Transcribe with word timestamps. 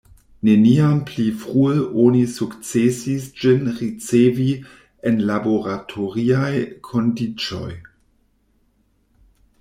Neniam 0.47 0.95
pli 1.07 1.23
frue 1.41 1.73
oni 2.05 2.21
sukcesis 2.37 3.27
ĝin 3.41 3.67
ricevi 3.81 4.47
en 5.11 5.19
laboratoriaj 5.31 6.49
kondiĉoj. 6.89 7.69